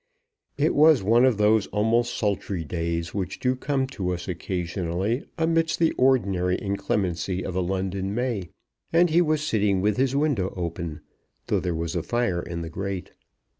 It 0.57 0.73
was 0.73 1.03
one 1.03 1.25
of 1.25 1.37
those 1.37 1.67
almost 1.67 2.17
sultry 2.17 2.63
days 2.63 3.13
which 3.13 3.39
do 3.39 3.55
come 3.55 3.85
to 3.89 4.09
us 4.15 4.27
occasionally 4.27 5.23
amidst 5.37 5.77
the 5.77 5.91
ordinary 5.91 6.59
inclemency 6.59 7.45
of 7.45 7.55
a 7.55 7.61
London 7.61 8.15
May, 8.15 8.49
and 8.91 9.11
he 9.11 9.21
was 9.21 9.43
sitting 9.43 9.79
with 9.79 9.97
his 9.97 10.15
window 10.15 10.51
open, 10.57 11.01
though 11.45 11.59
there 11.59 11.75
was 11.75 11.95
a 11.95 12.01
fire 12.01 12.41
in 12.41 12.63
the 12.63 12.69
grate. 12.71 13.11